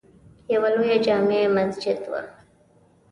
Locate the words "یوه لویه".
0.53-0.97